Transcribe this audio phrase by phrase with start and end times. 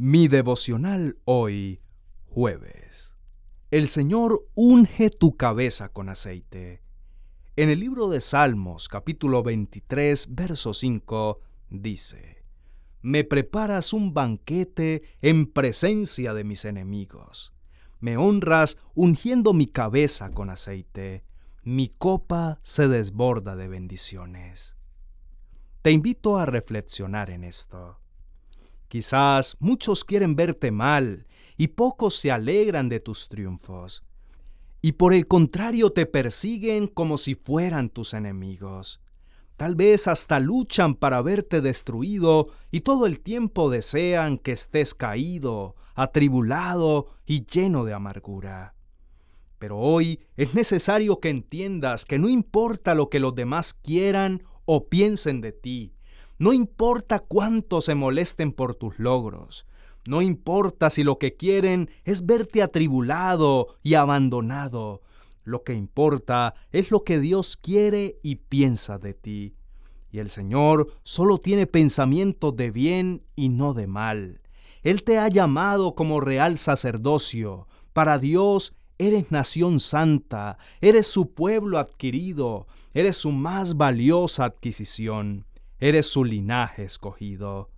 [0.00, 1.80] Mi devocional hoy,
[2.26, 3.16] jueves.
[3.72, 6.84] El Señor unge tu cabeza con aceite.
[7.56, 11.40] En el libro de Salmos, capítulo 23, verso 5,
[11.70, 12.44] dice,
[13.02, 17.52] Me preparas un banquete en presencia de mis enemigos.
[17.98, 21.24] Me honras ungiendo mi cabeza con aceite.
[21.64, 24.76] Mi copa se desborda de bendiciones.
[25.82, 27.98] Te invito a reflexionar en esto.
[28.88, 31.26] Quizás muchos quieren verte mal
[31.58, 34.02] y pocos se alegran de tus triunfos.
[34.80, 39.00] Y por el contrario te persiguen como si fueran tus enemigos.
[39.56, 45.74] Tal vez hasta luchan para verte destruido y todo el tiempo desean que estés caído,
[45.94, 48.74] atribulado y lleno de amargura.
[49.58, 54.88] Pero hoy es necesario que entiendas que no importa lo que los demás quieran o
[54.88, 55.92] piensen de ti,
[56.38, 59.66] no importa cuánto se molesten por tus logros.
[60.06, 65.02] No importa si lo que quieren es verte atribulado y abandonado.
[65.42, 69.56] Lo que importa es lo que Dios quiere y piensa de ti.
[70.12, 74.40] Y el Señor solo tiene pensamientos de bien y no de mal.
[74.82, 77.66] Él te ha llamado como real sacerdocio.
[77.92, 85.47] Para Dios eres nación santa, eres su pueblo adquirido, eres su más valiosa adquisición
[85.78, 87.70] eres su linaje escogido.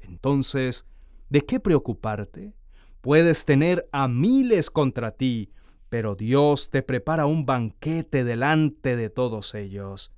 [0.00, 0.86] Entonces,
[1.28, 2.54] ¿de qué preocuparte?
[3.00, 5.50] Puedes tener a miles contra ti,
[5.88, 10.12] pero Dios te prepara un banquete delante de todos ellos.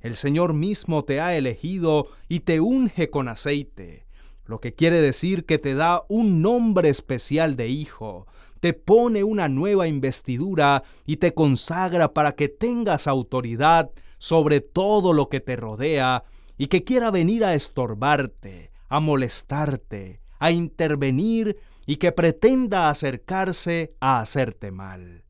[0.00, 4.04] El Señor mismo te ha elegido y te unge con aceite,
[4.44, 8.26] lo que quiere decir que te da un nombre especial de hijo,
[8.60, 15.28] te pone una nueva investidura y te consagra para que tengas autoridad sobre todo lo
[15.28, 16.24] que te rodea
[16.56, 24.20] y que quiera venir a estorbarte, a molestarte, a intervenir y que pretenda acercarse a
[24.20, 25.24] hacerte mal.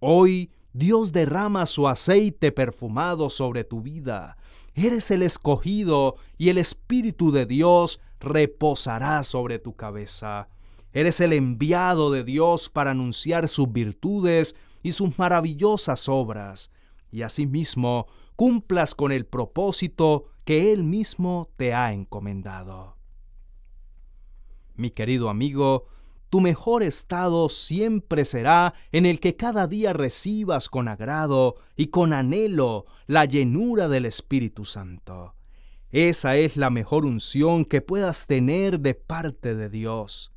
[0.00, 4.36] Hoy Dios derrama su aceite perfumado sobre tu vida.
[4.74, 10.48] Eres el escogido y el Espíritu de Dios reposará sobre tu cabeza.
[10.92, 16.70] Eres el enviado de Dios para anunciar sus virtudes y sus maravillosas obras,
[17.10, 18.06] y asimismo
[18.36, 22.96] cumplas con el propósito que Él mismo te ha encomendado.
[24.76, 25.88] Mi querido amigo,
[26.30, 32.12] tu mejor estado siempre será en el que cada día recibas con agrado y con
[32.12, 35.34] anhelo la llenura del Espíritu Santo.
[35.90, 40.32] Esa es la mejor unción que puedas tener de parte de Dios.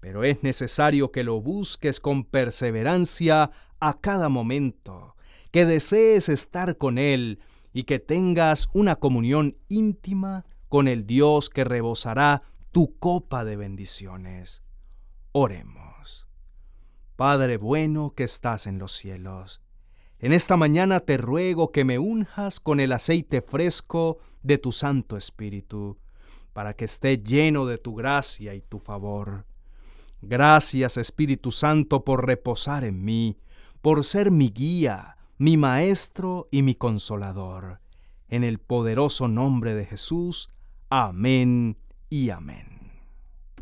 [0.00, 5.16] Pero es necesario que lo busques con perseverancia a cada momento,
[5.50, 7.38] que desees estar con Él
[7.72, 12.42] y que tengas una comunión íntima con el Dios que rebosará
[12.72, 14.62] tu copa de bendiciones.
[15.32, 16.26] Oremos.
[17.16, 19.60] Padre bueno que estás en los cielos,
[20.20, 25.16] en esta mañana te ruego que me unjas con el aceite fresco de tu Santo
[25.16, 25.96] Espíritu,
[26.52, 29.46] para que esté lleno de tu gracia y tu favor.
[30.20, 33.38] Gracias Espíritu Santo por reposar en mí,
[33.80, 37.80] por ser mi guía, mi Maestro y mi Consolador.
[38.28, 40.48] En el poderoso nombre de Jesús.
[40.90, 41.78] Amén
[42.10, 42.67] y amén.